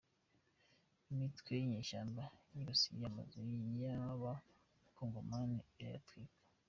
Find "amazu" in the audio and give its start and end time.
3.11-3.39